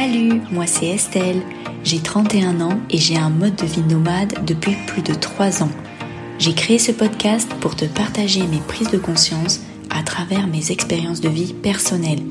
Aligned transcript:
Salut, 0.00 0.42
moi 0.52 0.68
c'est 0.68 0.86
Estelle. 0.86 1.42
J'ai 1.82 1.98
31 1.98 2.60
ans 2.60 2.78
et 2.88 2.98
j'ai 2.98 3.16
un 3.16 3.30
mode 3.30 3.56
de 3.56 3.66
vie 3.66 3.82
nomade 3.82 4.44
depuis 4.46 4.76
plus 4.86 5.02
de 5.02 5.12
3 5.12 5.64
ans. 5.64 5.70
J'ai 6.38 6.54
créé 6.54 6.78
ce 6.78 6.92
podcast 6.92 7.52
pour 7.60 7.74
te 7.74 7.84
partager 7.84 8.46
mes 8.46 8.60
prises 8.60 8.92
de 8.92 8.96
conscience 8.96 9.60
à 9.90 10.04
travers 10.04 10.46
mes 10.46 10.70
expériences 10.70 11.20
de 11.20 11.28
vie 11.28 11.52
personnelles. 11.52 12.22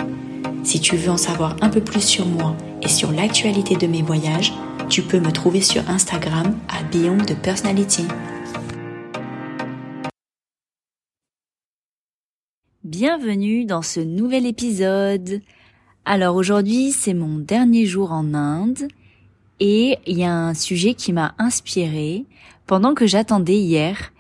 Si 0.64 0.80
tu 0.80 0.96
veux 0.96 1.10
en 1.10 1.18
savoir 1.18 1.58
un 1.60 1.68
peu 1.68 1.82
plus 1.82 2.00
sur 2.00 2.26
moi 2.26 2.56
et 2.84 2.88
sur 2.88 3.12
l'actualité 3.12 3.76
de 3.76 3.88
mes 3.88 4.02
voyages, 4.02 4.54
tu 4.88 5.02
peux 5.02 5.20
me 5.20 5.34
trouver 5.34 5.60
sur 5.60 5.90
Instagram 5.90 6.58
à 6.70 6.84
Beyond 6.84 7.18
de 7.18 7.34
Personality. 7.34 8.06
Bienvenue 12.86 13.65
dans 13.65 13.81
ce 13.81 13.99
nouvel 13.99 14.46
épisode. 14.46 15.42
Alors 16.09 16.38
aujourd'hui, 16.38 16.94
c'est 16.94 17.13
mon 17.13 17.38
dernier 17.38 17.85
jour 17.85 18.13
en 18.13 18.34
Inde 18.34 18.88
et 19.59 19.98
il 20.08 20.18
y 20.18 20.23
a 20.23 20.34
un 20.34 20.54
sujet 20.54 20.94
qui 20.94 21.12
m'a 21.12 21.36
inspiré 21.38 22.23
pendant 22.66 22.94
que 22.94 23.05
j'attendais 23.05 23.58
hier. 23.58 24.13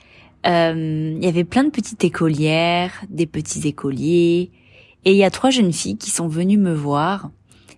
Euh, 0.45 1.13
il 1.15 1.23
y 1.23 1.29
avait 1.29 1.45
plein 1.45 1.63
de 1.63 1.69
petites 1.69 2.03
écolières, 2.03 2.91
des 3.07 3.25
petits 3.25 3.65
écoliers 3.65 4.51
et 5.05 5.11
il 5.11 5.15
y 5.15 5.23
a 5.23 5.31
trois 5.31 5.49
jeunes 5.49 5.71
filles 5.71 5.95
qui 5.95 6.09
sont 6.09 6.27
venues 6.27 6.57
me 6.57 6.73
voir 6.73 7.29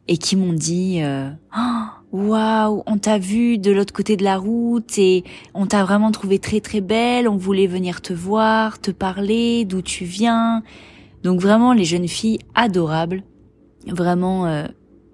et 0.08 0.18
qui 0.18 0.36
m'ont 0.36 0.54
dit 0.54 1.04
euh, 1.04 1.30
oh, 1.56 2.18
Waouh, 2.18 2.82
on 2.88 2.98
t'a 2.98 3.20
vu 3.20 3.60
de 3.60 3.70
l'autre 3.70 3.94
côté 3.94 4.18
de 4.18 4.24
la 4.24 4.40
route 4.40 4.98
et 4.98 5.24
on 5.54 5.68
t'a 5.68 5.84
vraiment 5.84 6.10
trouvé 6.10 6.40
très 6.40 6.62
très 6.62 6.82
belle. 6.82 7.30
On 7.30 7.38
voulait 7.38 7.68
venir 7.68 8.02
te 8.02 8.14
voir, 8.14 8.80
te 8.80 8.90
parler, 8.90 9.66
d'où 9.66 9.84
tu 9.84 10.04
viens. 10.04 10.64
Donc 11.22 11.42
vraiment 11.42 11.74
les 11.74 11.86
jeunes 11.86 12.08
filles 12.08 12.40
adorables 12.56 13.22
Vraiment, 13.88 14.46
euh, 14.46 14.66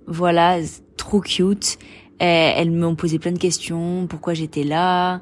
voilà, 0.07 0.57
trop 0.97 1.21
cute. 1.21 1.77
elles 2.19 2.71
m'ont 2.71 2.95
posé 2.95 3.19
plein 3.19 3.31
de 3.31 3.39
questions, 3.39 4.07
pourquoi 4.07 4.33
j'étais 4.33 4.63
là. 4.63 5.21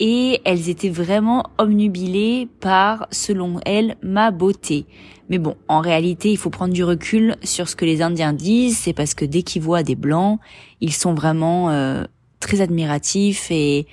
Et 0.00 0.40
elles 0.44 0.68
étaient 0.68 0.90
vraiment 0.90 1.44
omnubilées 1.58 2.48
par, 2.60 3.06
selon 3.12 3.60
elles, 3.64 3.96
ma 4.02 4.32
beauté. 4.32 4.86
Mais 5.28 5.38
bon, 5.38 5.56
en 5.68 5.80
réalité, 5.80 6.30
il 6.30 6.36
faut 6.36 6.50
prendre 6.50 6.74
du 6.74 6.82
recul 6.82 7.36
sur 7.44 7.68
ce 7.68 7.76
que 7.76 7.84
les 7.84 8.02
Indiens 8.02 8.32
disent. 8.32 8.76
C'est 8.76 8.92
parce 8.92 9.14
que 9.14 9.24
dès 9.24 9.42
qu'ils 9.42 9.62
voient 9.62 9.84
des 9.84 9.94
blancs, 9.94 10.40
ils 10.80 10.92
sont 10.92 11.14
vraiment 11.14 11.70
euh, 11.70 12.04
très 12.40 12.60
admiratifs 12.60 13.50
et, 13.50 13.86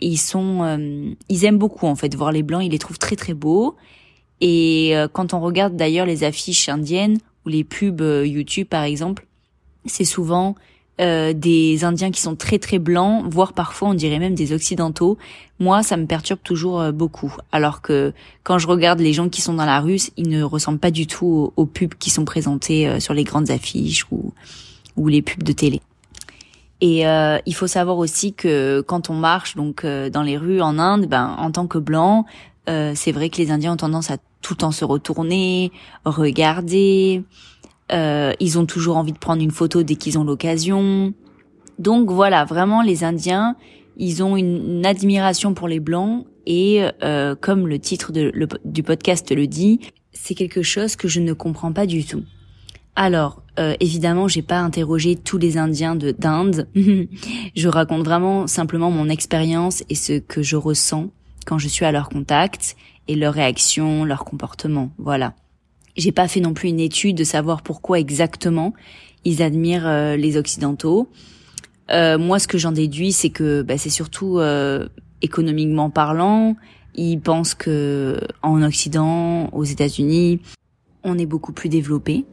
ils 0.00 0.16
sont, 0.16 0.62
euh, 0.62 1.10
ils 1.28 1.44
aiment 1.44 1.58
beaucoup 1.58 1.86
en 1.86 1.96
fait 1.96 2.14
voir 2.14 2.30
les 2.30 2.44
blancs. 2.44 2.62
Ils 2.64 2.70
les 2.70 2.78
trouvent 2.78 3.00
très 3.00 3.16
très 3.16 3.34
beaux. 3.34 3.74
Et 4.40 4.94
quand 5.12 5.34
on 5.34 5.40
regarde 5.40 5.74
d'ailleurs 5.74 6.06
les 6.06 6.22
affiches 6.22 6.68
indiennes, 6.68 7.18
les 7.48 7.64
pubs 7.64 8.00
euh, 8.00 8.26
YouTube 8.26 8.68
par 8.68 8.84
exemple, 8.84 9.26
c'est 9.86 10.04
souvent 10.04 10.54
euh, 11.00 11.32
des 11.32 11.84
Indiens 11.84 12.10
qui 12.10 12.20
sont 12.20 12.36
très 12.36 12.58
très 12.58 12.78
blancs, 12.78 13.24
voire 13.28 13.52
parfois 13.52 13.88
on 13.88 13.94
dirait 13.94 14.18
même 14.18 14.34
des 14.34 14.52
Occidentaux. 14.52 15.16
Moi, 15.60 15.82
ça 15.82 15.96
me 15.96 16.06
perturbe 16.06 16.40
toujours 16.42 16.80
euh, 16.80 16.92
beaucoup. 16.92 17.34
Alors 17.52 17.80
que 17.82 18.12
quand 18.42 18.58
je 18.58 18.66
regarde 18.66 19.00
les 19.00 19.12
gens 19.12 19.28
qui 19.28 19.40
sont 19.40 19.54
dans 19.54 19.64
la 19.64 19.80
rue, 19.80 19.98
ils 20.16 20.28
ne 20.28 20.42
ressemblent 20.42 20.78
pas 20.78 20.90
du 20.90 21.06
tout 21.06 21.52
aux, 21.56 21.66
pubs 21.66 21.94
qui 21.94 22.10
sont 22.10 22.24
présentés 22.24 23.00
sur 23.00 23.14
les 23.14 23.24
grandes 23.24 23.50
affiches 23.50 24.06
ou, 24.10 24.32
ou 24.96 25.08
les 25.08 25.22
pubs 25.22 25.42
de 25.42 25.52
télé. 25.52 25.80
Et 26.80 27.02
il 27.02 27.54
faut 27.54 27.66
savoir 27.66 27.98
aussi 27.98 28.34
que 28.34 28.84
quand 28.86 29.10
on 29.10 29.14
marche 29.14 29.56
donc 29.56 29.84
dans 29.84 30.22
les 30.22 30.36
rues 30.36 30.60
en 30.60 30.78
Inde, 30.78 31.06
ben 31.06 31.34
en 31.36 31.50
tant 31.50 31.66
que 31.66 31.78
blanc, 31.78 32.24
c'est 32.94 33.12
vrai 33.12 33.30
que 33.30 33.38
les 33.38 33.50
Indiens 33.50 33.72
ont 33.72 33.78
tendance 33.78 34.10
à 34.10 34.18
tout 34.42 34.54
le 34.54 34.58
temps 34.58 34.72
se 34.72 34.84
retourner, 34.84 35.72
regarder. 36.04 37.22
Euh, 37.92 38.32
ils 38.40 38.58
ont 38.58 38.66
toujours 38.66 38.96
envie 38.96 39.12
de 39.12 39.18
prendre 39.18 39.42
une 39.42 39.50
photo 39.50 39.82
dès 39.82 39.96
qu'ils 39.96 40.18
ont 40.18 40.24
l'occasion. 40.24 41.14
Donc 41.78 42.10
voilà, 42.10 42.44
vraiment 42.44 42.82
les 42.82 43.04
Indiens, 43.04 43.56
ils 43.96 44.22
ont 44.22 44.36
une, 44.36 44.84
admiration 44.84 45.54
pour 45.54 45.68
les 45.68 45.80
Blancs 45.80 46.26
et 46.46 46.82
euh, 47.02 47.34
comme 47.34 47.66
le 47.66 47.78
titre 47.78 48.12
du 48.64 48.82
podcast 48.82 49.34
le 49.34 49.46
dit, 49.46 49.80
c'est 50.12 50.34
quelque 50.34 50.62
chose 50.62 50.96
que 50.96 51.08
je 51.08 51.20
ne 51.20 51.32
comprends 51.32 51.72
pas 51.72 51.86
du 51.86 52.04
tout. 52.04 52.24
Alors, 52.96 53.42
euh, 53.60 53.74
évidemment, 53.78 54.26
j'ai 54.26 54.42
pas 54.42 54.58
interrogé 54.58 55.14
tous 55.14 55.38
les 55.38 55.56
Indiens 55.56 55.94
de 55.94 56.10
d'Inde. 56.10 56.66
je 57.56 57.68
raconte 57.68 58.04
vraiment 58.04 58.48
simplement 58.48 58.90
mon 58.90 59.08
expérience 59.08 59.84
et 59.88 59.94
ce 59.94 60.18
que 60.18 60.42
je 60.42 60.56
ressens 60.56 61.10
quand 61.48 61.56
je 61.58 61.68
suis 61.68 61.86
à 61.86 61.92
leur 61.92 62.10
contact 62.10 62.76
et 63.08 63.16
leurs 63.16 63.32
réactions, 63.32 64.04
leur 64.04 64.26
comportement. 64.26 64.90
Voilà. 64.98 65.32
J'ai 65.96 66.12
pas 66.12 66.28
fait 66.28 66.40
non 66.40 66.52
plus 66.52 66.68
une 66.68 66.78
étude 66.78 67.16
de 67.16 67.24
savoir 67.24 67.62
pourquoi 67.62 67.98
exactement 67.98 68.74
ils 69.24 69.42
admirent 69.42 69.86
euh, 69.86 70.16
les 70.16 70.36
occidentaux. 70.36 71.08
Euh, 71.90 72.18
moi, 72.18 72.38
ce 72.38 72.46
que 72.46 72.58
j'en 72.58 72.72
déduis, 72.72 73.12
c'est 73.12 73.30
que 73.30 73.62
bah, 73.62 73.78
c'est 73.78 73.88
surtout 73.88 74.38
euh, 74.38 74.88
économiquement 75.22 75.88
parlant. 75.88 76.54
Ils 76.94 77.18
pensent 77.18 77.54
que 77.54 78.20
en 78.42 78.62
Occident, 78.62 79.48
aux 79.52 79.64
États-Unis, 79.64 80.40
on 81.02 81.16
est 81.16 81.26
beaucoup 81.26 81.52
plus 81.52 81.70
développé. 81.70 82.26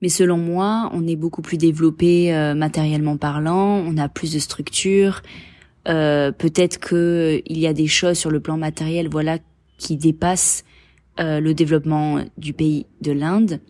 Mais 0.00 0.08
selon 0.08 0.38
moi, 0.38 0.90
on 0.94 1.06
est 1.06 1.16
beaucoup 1.16 1.42
plus 1.42 1.58
développé 1.58 2.32
matériellement 2.56 3.16
parlant. 3.16 3.84
On 3.86 3.96
a 3.98 4.08
plus 4.08 4.32
de 4.32 4.40
structure. 5.84 6.34
Peut-être 6.38 6.78
que 6.78 7.42
il 7.46 7.58
y 7.58 7.66
a 7.66 7.72
des 7.72 7.86
choses 7.86 8.18
sur 8.18 8.30
le 8.30 8.40
plan 8.40 8.56
matériel, 8.56 9.08
voilà, 9.08 9.38
qui 9.78 9.96
dépasse 9.96 10.64
euh, 11.20 11.40
le 11.40 11.52
développement 11.52 12.20
du 12.38 12.54
pays 12.54 12.86
de 13.02 13.12
l'Inde. 13.12 13.60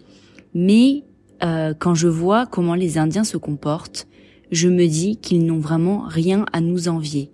Mais 0.54 1.02
euh, 1.42 1.74
quand 1.76 1.94
je 1.94 2.06
vois 2.06 2.46
comment 2.46 2.76
les 2.76 2.98
Indiens 2.98 3.24
se 3.24 3.36
comportent, 3.36 4.06
je 4.52 4.68
me 4.68 4.86
dis 4.86 5.16
qu'ils 5.16 5.44
n'ont 5.44 5.58
vraiment 5.58 6.04
rien 6.06 6.46
à 6.52 6.60
nous 6.60 6.88
envier. 6.88 7.32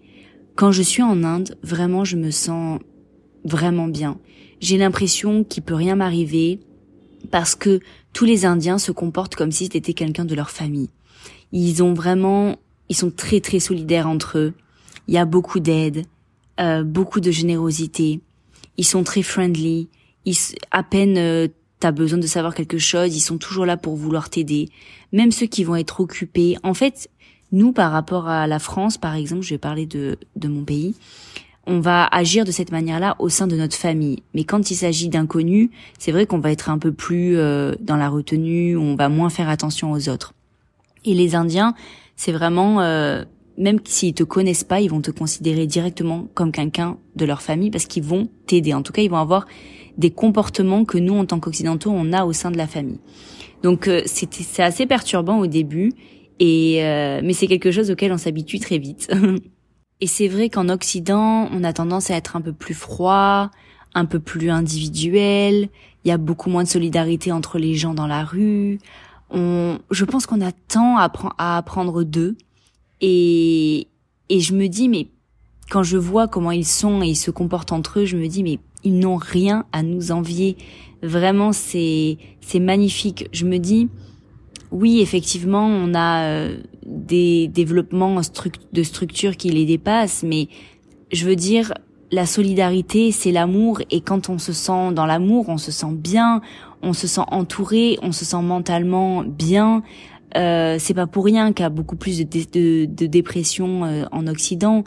Quand 0.55 0.72
je 0.72 0.83
suis 0.83 1.03
en 1.03 1.25
Inde, 1.25 1.56
vraiment, 1.62 2.05
je 2.05 2.16
me 2.16 2.31
sens 2.31 2.81
vraiment 3.45 3.87
bien. 3.87 4.19
J'ai 4.60 4.78
l'impression 4.78 5.45
qu'il 5.45 5.62
peut 5.62 5.75
rien 5.75 5.97
m'arriver 5.97 6.60
parce 7.31 7.55
que 7.55 7.81
tous 8.12 8.25
les 8.25 8.47
Indiens 8.47 8.78
se 8.78 8.93
comportent 8.93 9.34
comme 9.34 9.53
si 9.53 9.69
c'était 9.71 9.93
quelqu'un 9.93 10.25
de 10.25 10.34
leur 10.34 10.50
famille. 10.50 10.89
Ils 11.53 11.83
ont 11.83 11.93
vraiment, 11.93 12.56
ils 12.89 12.97
sont 12.97 13.10
très 13.10 13.41
très 13.41 13.60
solidaires 13.60 14.09
entre 14.09 14.39
eux. 14.39 14.55
Il 15.09 15.15
y 15.15 15.19
a 15.19 15.25
beaucoup 15.25 15.59
d'aide, 15.59 16.05
euh, 16.61 16.85
beaucoup 16.85 17.21
de 17.21 17.31
générosité 17.31 18.21
ils 18.79 18.87
sont 18.87 19.05
très 19.05 19.23
friendly. 19.23 19.89
Ils, 20.25 20.37
à 20.71 20.83
peine 20.83 21.19
euh, 21.19 21.49
t'as 21.81 21.93
besoin 21.93 22.19
de 22.19 22.27
savoir 22.27 22.55
quelque 22.55 22.79
chose, 22.79 23.15
ils 23.15 23.21
sont 23.21 23.37
toujours 23.37 23.67
là 23.67 23.77
pour 23.77 23.97
vouloir 23.97 24.31
t'aider. 24.31 24.69
Même 25.13 25.33
ceux 25.33 25.47
qui 25.47 25.65
vont 25.65 25.77
être 25.77 26.01
occupés. 26.01 26.57
En 26.63 26.75
fait, 26.75 27.09
nous, 27.53 27.73
par 27.73 27.93
rapport 27.93 28.29
à 28.29 28.47
la 28.47 28.59
France, 28.59 28.97
par 28.97 29.15
exemple, 29.15 29.43
je 29.43 29.51
vais 29.51 29.59
parler 29.59 29.87
de, 29.87 30.17
de 30.37 30.49
mon 30.49 30.65
pays, 30.65 30.95
on 31.67 31.81
va 31.81 32.07
agir 32.07 32.45
de 32.45 32.51
cette 32.51 32.73
manière-là 32.73 33.15
au 33.19 33.29
sein 33.29 33.47
de 33.47 33.55
notre 33.55 33.77
famille. 33.77 34.23
Mais 34.33 34.45
quand 34.45 34.71
il 34.71 34.75
s'agit 34.75 35.09
d'inconnus, 35.09 35.71
c'est 35.99 36.13
vrai 36.13 36.25
qu'on 36.25 36.39
va 36.39 36.51
être 36.51 36.71
un 36.71 36.79
peu 36.79 36.93
plus 36.93 37.37
euh, 37.37 37.75
dans 37.81 37.97
la 37.97 38.09
retenue, 38.09 38.77
on 38.77 38.97
va 38.97 39.09
moins 39.09 39.29
faire 39.29 39.49
attention 39.49 39.93
aux 39.93 40.09
autres. 40.09 40.35
Et 41.05 41.15
les 41.15 41.35
Indiens, 41.35 41.75
c'est 42.17 42.33
vraiment 42.33 42.81
euh, 42.81 43.25
même 43.59 43.81
s'ils 43.85 44.15
te 44.15 44.23
connaissent 44.23 44.65
pas, 44.65 44.81
ils 44.81 44.89
vont 44.89 45.01
te 45.01 45.11
considérer 45.11 45.67
directement 45.67 46.29
comme 46.35 46.53
quelqu'un 46.53 46.97
de 47.17 47.25
leur 47.25 47.43
famille 47.43 47.71
parce 47.71 47.87
qu'ils 47.87 48.05
vont 48.05 48.29
t'aider. 48.47 48.73
En 48.73 48.83
tout 48.83 48.93
cas, 48.93 49.03
ils 49.03 49.11
vont 49.11 49.19
avoir 49.19 49.47
des 49.99 50.11
comportements 50.11 50.85
que 50.85 50.97
nous, 50.97 51.15
en 51.15 51.27
tant 51.27 51.41
qu'occidentaux, 51.41 51.91
on 51.93 52.13
a 52.13 52.25
au 52.25 52.33
sein 52.33 52.53
de 52.53 52.57
la 52.57 52.69
famille. 52.69 53.01
Donc, 53.65 53.89
euh, 53.89 54.03
c'est 54.07 54.63
assez 54.63 54.87
perturbant 54.87 55.41
au 55.41 55.49
début, 55.49 55.93
et 56.39 56.85
euh, 56.85 57.21
mais 57.25 57.33
c'est 57.33 57.49
quelque 57.49 57.73
chose 57.73 57.91
auquel 57.91 58.13
on 58.13 58.17
s'habitue 58.17 58.61
très 58.61 58.79
vite. 58.79 59.13
et 60.01 60.07
c'est 60.07 60.29
vrai 60.29 60.49
qu'en 60.49 60.69
Occident, 60.69 61.49
on 61.53 61.65
a 61.65 61.73
tendance 61.73 62.13
à 62.13 62.15
être 62.17 62.37
un 62.37 62.41
peu 62.41 62.53
plus 62.53 62.75
froid, 62.75 63.51
un 63.95 64.05
peu 64.05 64.21
plus 64.21 64.51
individuel. 64.51 65.69
Il 66.05 66.09
y 66.09 66.13
a 66.13 66.19
beaucoup 66.19 66.49
moins 66.49 66.63
de 66.63 66.69
solidarité 66.69 67.33
entre 67.33 67.59
les 67.59 67.75
gens 67.75 67.95
dans 67.95 68.07
la 68.07 68.23
rue. 68.23 68.79
On, 69.31 69.79
je 69.91 70.05
pense 70.05 70.27
qu'on 70.27 70.41
a 70.41 70.53
tant 70.53 70.97
à 70.97 71.57
apprendre 71.57 72.05
d'eux 72.05 72.37
et, 73.00 73.89
et 74.28 74.41
je 74.41 74.54
me 74.54 74.66
dis, 74.66 74.89
mais 74.89 75.09
quand 75.71 75.83
je 75.83 75.97
vois 75.97 76.28
comment 76.28 76.50
ils 76.50 76.66
sont 76.66 77.03
et 77.03 77.09
ils 77.09 77.16
se 77.16 77.30
comportent 77.30 77.72
entre 77.72 78.00
eux, 78.00 78.04
je 78.04 78.16
me 78.16 78.27
dis, 78.27 78.42
mais 78.42 78.59
ils 78.84 78.98
n'ont 78.98 79.16
rien 79.16 79.66
à 79.72 79.83
nous 79.83 80.12
envier. 80.12 80.56
Vraiment, 81.03 81.53
c'est, 81.53 82.18
c'est 82.41 82.60
magnifique. 82.60 83.28
Je 83.33 83.45
me 83.45 83.59
dis, 83.59 83.89
oui, 84.71 85.00
effectivement, 85.00 85.66
on 85.66 85.95
a 85.95 86.24
euh, 86.24 86.59
des 86.84 87.48
développements 87.48 88.21
de 88.72 88.83
structures 88.83 89.36
qui 89.36 89.51
les 89.51 89.65
dépassent, 89.65 90.22
mais 90.22 90.48
je 91.12 91.27
veux 91.27 91.36
dire, 91.36 91.72
la 92.10 92.27
solidarité, 92.27 93.12
c'est 93.12 93.33
l'amour, 93.33 93.80
et 93.91 94.01
quand 94.01 94.30
on 94.30 94.39
se 94.39 94.53
sent 94.53 94.92
dans 94.94 95.06
l'amour, 95.06 95.48
on 95.48 95.59
se 95.59 95.71
sent 95.71 95.92
bien, 95.92 96.41
on 96.83 96.92
se 96.92 97.06
sent 97.06 97.24
entouré, 97.30 97.98
on 98.03 98.12
se 98.12 98.24
sent 98.24 98.42
mentalement 98.42 99.22
bien. 99.22 99.83
Euh, 100.36 100.77
c'est 100.78 100.95
pas 100.95 101.07
pour 101.07 101.25
rien 101.25 101.53
qu'il 101.53 101.63
y 101.63 101.66
a 101.66 101.71
beaucoup 101.71 101.97
plus 101.97 102.19
de, 102.19 102.84
de, 102.84 103.07
dépression 103.07 103.84
euh, 103.84 104.04
en 104.13 104.27
Occident. 104.27 104.84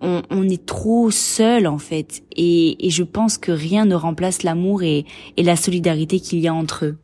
On, 0.00 0.22
on, 0.30 0.48
est 0.48 0.64
trop 0.64 1.10
seul 1.10 1.66
en 1.66 1.78
fait, 1.78 2.22
et, 2.34 2.86
et, 2.86 2.90
je 2.90 3.02
pense 3.02 3.36
que 3.36 3.52
rien 3.52 3.84
ne 3.84 3.94
remplace 3.94 4.42
l'amour 4.42 4.82
et, 4.82 5.04
et 5.36 5.42
la 5.42 5.56
solidarité 5.56 6.20
qu'il 6.20 6.38
y 6.40 6.48
a 6.48 6.54
entre 6.54 6.86
eux. 6.86 6.98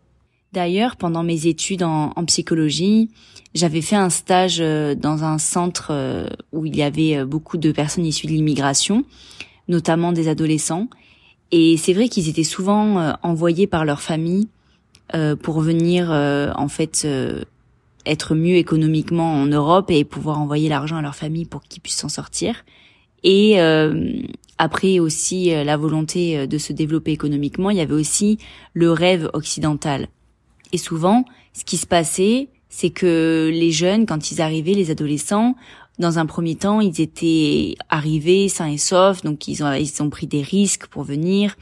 D'ailleurs, 0.56 0.97
pendant 0.97 1.23
mes 1.23 1.49
études 1.49 1.83
en, 1.83 2.12
psychologie, 2.25 3.11
j'avais 3.55 3.83
fait 3.83 3.97
un 3.97 4.09
stage 4.09 4.56
euh, 4.61 4.94
dans 4.94 5.23
un 5.23 5.37
centre 5.37 5.88
euh, 5.91 6.29
où 6.50 6.65
il 6.65 6.75
y 6.75 6.83
avait 6.83 7.19
euh, 7.19 7.27
beaucoup 7.27 7.59
de 7.59 7.73
personnes 7.73 8.06
issues 8.06 8.27
de 8.27 8.33
l'immigration, 8.33 9.05
notamment 9.69 10.12
des 10.12 10.29
adolescents. 10.29 10.88
Et 11.53 11.77
c'est 11.77 11.93
vrai 11.93 12.09
qu'ils 12.09 12.31
étaient 12.31 12.43
souvent 12.43 13.15
envoyés 13.23 13.67
par 13.67 13.85
leur 13.85 14.00
famille 14.00 14.49
pour 15.43 15.61
venir 15.61 16.11
en 16.11 16.67
fait 16.67 17.06
être 18.06 18.35
mieux 18.35 18.56
économiquement 18.56 19.35
en 19.35 19.47
Europe 19.47 19.91
et 19.91 20.05
pouvoir 20.05 20.41
envoyer 20.41 20.69
l'argent 20.69 20.97
à 20.97 21.03
leur 21.03 21.14
famille 21.14 21.44
pour 21.44 21.62
qu'ils 21.62 21.82
puissent 21.82 21.99
s'en 21.99 22.08
sortir. 22.08 22.64
Et 23.23 23.58
après 24.58 24.99
aussi 25.00 25.50
la 25.50 25.76
volonté 25.76 26.47
de 26.47 26.58
se 26.58 26.73
développer 26.73 27.12
économiquement, 27.12 27.70
il 27.70 27.76
y 27.76 27.81
avait 27.81 27.94
aussi 27.94 28.38
le 28.73 28.93
rêve 28.93 29.29
occidental. 29.32 30.08
Et 30.73 30.79
souvent, 30.79 31.25
ce 31.53 31.64
qui 31.64 31.76
se 31.76 31.87
passait, 31.87 32.49
c'est 32.69 32.91
que 32.91 33.50
les 33.53 33.70
jeunes, 33.70 34.06
quand 34.06 34.31
ils 34.31 34.41
arrivaient, 34.41 34.75
les 34.75 34.91
adolescents, 34.91 35.56
dans 35.99 36.19
un 36.19 36.26
premier 36.26 36.56
temps, 36.56 36.81
ils 36.81 37.00
étaient 37.00 37.75
arrivés 37.88 38.49
sains 38.49 38.70
et 38.70 38.79
saufs, 38.79 39.23
donc 39.23 39.49
ils 39.49 39.64
ont, 39.64 39.73
ils 39.73 40.02
ont 40.02 40.11
pris 40.11 40.26
des 40.26 40.43
risques 40.43 40.87
pour 40.87 41.02
venir. 41.02 41.56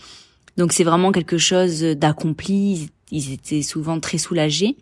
Donc 0.57 0.73
c'est 0.73 0.85
vraiment 0.85 1.13
quelque 1.13 1.39
chose 1.39 1.83
d'accompli. 1.83 2.89
Ils 3.13 3.33
étaient 3.33 3.63
souvent 3.63 4.01
très 4.01 4.19
soulagés. 4.19 4.77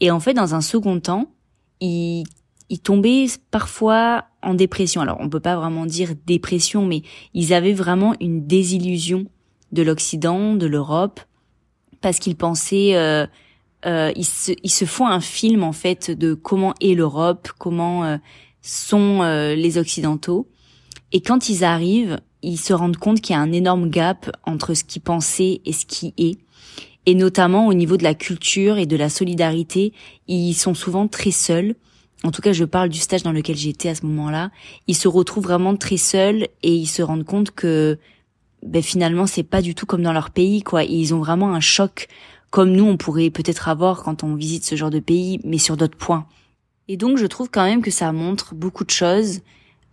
Et 0.00 0.10
en 0.10 0.20
fait, 0.20 0.34
dans 0.34 0.54
un 0.54 0.60
second 0.60 1.00
temps, 1.00 1.30
ils, 1.80 2.24
ils 2.68 2.80
tombaient 2.80 3.26
parfois 3.50 4.24
en 4.42 4.54
dépression. 4.54 5.00
Alors, 5.00 5.18
on 5.20 5.28
peut 5.28 5.40
pas 5.40 5.56
vraiment 5.56 5.86
dire 5.86 6.14
dépression, 6.26 6.86
mais 6.86 7.02
ils 7.34 7.52
avaient 7.52 7.72
vraiment 7.72 8.14
une 8.20 8.46
désillusion 8.46 9.26
de 9.72 9.82
l'Occident, 9.82 10.54
de 10.54 10.66
l'Europe, 10.66 11.20
parce 12.00 12.18
qu'ils 12.18 12.36
pensaient, 12.36 12.96
euh, 12.96 13.26
euh, 13.86 14.12
ils, 14.16 14.24
se, 14.24 14.52
ils 14.62 14.70
se 14.70 14.84
font 14.84 15.06
un 15.06 15.20
film 15.20 15.62
en 15.62 15.72
fait 15.72 16.10
de 16.10 16.34
comment 16.34 16.74
est 16.80 16.94
l'Europe, 16.94 17.48
comment 17.58 18.04
euh, 18.04 18.16
sont 18.62 19.22
euh, 19.22 19.54
les 19.54 19.78
Occidentaux, 19.78 20.48
et 21.12 21.20
quand 21.20 21.48
ils 21.48 21.64
arrivent, 21.64 22.18
ils 22.42 22.58
se 22.58 22.72
rendent 22.72 22.96
compte 22.96 23.20
qu'il 23.20 23.34
y 23.34 23.38
a 23.38 23.42
un 23.42 23.52
énorme 23.52 23.90
gap 23.90 24.30
entre 24.44 24.74
ce 24.74 24.84
qu'ils 24.84 25.02
pensaient 25.02 25.60
et 25.64 25.72
ce 25.72 25.86
qui 25.86 26.14
est, 26.18 26.38
et 27.08 27.14
notamment 27.14 27.68
au 27.68 27.72
niveau 27.72 27.96
de 27.96 28.02
la 28.02 28.12
culture 28.12 28.76
et 28.76 28.84
de 28.84 28.94
la 28.94 29.08
solidarité, 29.08 29.94
ils 30.26 30.52
sont 30.52 30.74
souvent 30.74 31.08
très 31.08 31.30
seuls. 31.30 31.74
En 32.22 32.30
tout 32.30 32.42
cas, 32.42 32.52
je 32.52 32.64
parle 32.64 32.90
du 32.90 32.98
stage 32.98 33.22
dans 33.22 33.32
lequel 33.32 33.56
j'étais 33.56 33.88
à 33.88 33.94
ce 33.94 34.04
moment-là. 34.04 34.50
Ils 34.88 34.94
se 34.94 35.08
retrouvent 35.08 35.44
vraiment 35.44 35.74
très 35.74 35.96
seuls 35.96 36.48
et 36.62 36.74
ils 36.74 36.86
se 36.86 37.00
rendent 37.00 37.24
compte 37.24 37.50
que 37.52 37.96
ben 38.62 38.82
finalement 38.82 39.26
c'est 39.26 39.42
pas 39.42 39.62
du 39.62 39.74
tout 39.74 39.86
comme 39.86 40.02
dans 40.02 40.12
leur 40.12 40.28
pays 40.28 40.62
quoi. 40.62 40.84
Ils 40.84 41.14
ont 41.14 41.20
vraiment 41.20 41.54
un 41.54 41.60
choc 41.60 42.08
comme 42.50 42.72
nous 42.72 42.84
on 42.84 42.98
pourrait 42.98 43.30
peut-être 43.30 43.70
avoir 43.70 44.02
quand 44.02 44.22
on 44.22 44.34
visite 44.34 44.66
ce 44.66 44.76
genre 44.76 44.90
de 44.90 45.00
pays, 45.00 45.40
mais 45.44 45.56
sur 45.56 45.78
d'autres 45.78 45.96
points. 45.96 46.26
Et 46.88 46.98
donc 46.98 47.16
je 47.16 47.24
trouve 47.24 47.48
quand 47.50 47.64
même 47.64 47.80
que 47.80 47.90
ça 47.90 48.12
montre 48.12 48.54
beaucoup 48.54 48.84
de 48.84 48.90
choses. 48.90 49.40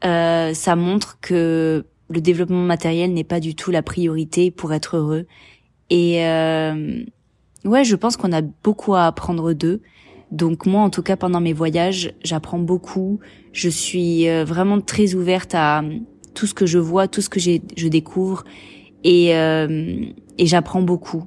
Euh, 0.04 0.54
ça 0.54 0.76
montre 0.76 1.18
que 1.22 1.86
le 2.10 2.20
développement 2.20 2.62
matériel 2.62 3.14
n'est 3.14 3.24
pas 3.24 3.40
du 3.40 3.56
tout 3.56 3.72
la 3.72 3.82
priorité 3.82 4.52
pour 4.52 4.74
être 4.74 4.98
heureux. 4.98 5.28
Et 5.90 6.26
euh, 6.26 7.04
ouais, 7.64 7.84
je 7.84 7.96
pense 7.96 8.18
qu'on 8.18 8.32
a 8.32 8.42
beaucoup 8.42 8.96
à 8.96 9.06
apprendre 9.06 9.54
d'eux. 9.54 9.82
Donc 10.32 10.66
moi, 10.66 10.82
en 10.82 10.90
tout 10.90 11.04
cas, 11.04 11.16
pendant 11.16 11.40
mes 11.40 11.54
voyages, 11.54 12.14
j'apprends 12.24 12.60
beaucoup. 12.60 13.20
Je 13.54 13.70
suis 13.70 14.28
euh, 14.28 14.44
vraiment 14.44 14.82
très 14.82 15.14
ouverte 15.14 15.54
à 15.54 15.84
tout 16.34 16.48
ce 16.48 16.54
que 16.54 16.66
je 16.66 16.78
vois, 16.78 17.08
tout 17.08 17.22
ce 17.22 17.30
que 17.30 17.40
je 17.40 17.88
découvre, 17.88 18.44
et, 19.04 19.36
euh, 19.36 20.06
et 20.38 20.46
j'apprends 20.46 20.82
beaucoup. 20.82 21.26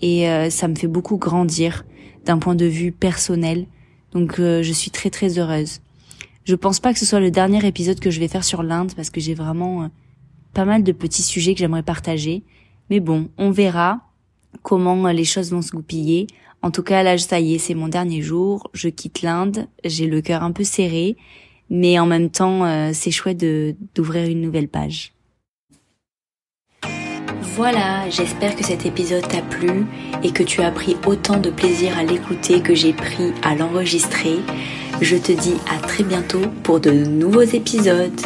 Et 0.00 0.28
euh, 0.28 0.50
ça 0.50 0.68
me 0.68 0.74
fait 0.74 0.86
beaucoup 0.86 1.16
grandir 1.16 1.84
d'un 2.24 2.38
point 2.38 2.54
de 2.54 2.66
vue 2.66 2.92
personnel. 2.92 3.66
Donc 4.12 4.38
euh, 4.38 4.62
je 4.62 4.72
suis 4.72 4.90
très 4.90 5.10
très 5.10 5.38
heureuse. 5.38 5.80
Je 6.44 6.54
pense 6.54 6.80
pas 6.80 6.92
que 6.92 6.98
ce 6.98 7.06
soit 7.06 7.20
le 7.20 7.30
dernier 7.30 7.64
épisode 7.66 8.00
que 8.00 8.10
je 8.10 8.20
vais 8.20 8.28
faire 8.28 8.44
sur 8.44 8.62
l'Inde 8.62 8.92
parce 8.94 9.10
que 9.10 9.20
j'ai 9.20 9.34
vraiment 9.34 9.90
pas 10.52 10.64
mal 10.64 10.82
de 10.82 10.92
petits 10.92 11.22
sujets 11.22 11.54
que 11.54 11.60
j'aimerais 11.60 11.82
partager. 11.82 12.42
Mais 12.90 13.00
bon, 13.00 13.30
on 13.38 13.50
verra 13.50 14.00
comment 14.62 15.08
les 15.08 15.24
choses 15.24 15.52
vont 15.52 15.62
se 15.62 15.70
goupiller. 15.70 16.26
En 16.62 16.70
tout 16.70 16.82
cas, 16.82 17.02
là, 17.02 17.16
ça 17.16 17.40
y 17.40 17.54
est, 17.54 17.58
c'est 17.58 17.74
mon 17.74 17.88
dernier 17.88 18.20
jour. 18.20 18.68
Je 18.74 18.88
quitte 18.88 19.22
l'Inde. 19.22 19.66
J'ai 19.84 20.06
le 20.06 20.20
cœur 20.20 20.42
un 20.42 20.52
peu 20.52 20.64
serré 20.64 21.16
mais 21.70 21.98
en 22.00 22.06
même 22.06 22.30
temps, 22.30 22.64
euh, 22.64 22.90
c'est 22.92 23.12
chouette 23.12 23.42
d'ouvrir 23.94 24.28
une 24.28 24.40
nouvelle 24.40 24.68
page. 24.68 25.12
Voilà, 27.54 28.08
j'espère 28.10 28.56
que 28.56 28.64
cet 28.64 28.86
épisode 28.86 29.26
t'a 29.26 29.42
plu 29.42 29.86
et 30.22 30.32
que 30.32 30.42
tu 30.42 30.62
as 30.62 30.70
pris 30.70 30.96
autant 31.06 31.38
de 31.38 31.50
plaisir 31.50 31.96
à 31.96 32.04
l'écouter 32.04 32.60
que 32.60 32.74
j'ai 32.74 32.92
pris 32.92 33.32
à 33.42 33.54
l'enregistrer. 33.54 34.36
Je 35.00 35.16
te 35.16 35.32
dis 35.32 35.54
à 35.70 35.78
très 35.78 36.04
bientôt 36.04 36.42
pour 36.62 36.80
de 36.80 36.90
nouveaux 36.90 37.42
épisodes. 37.42 38.20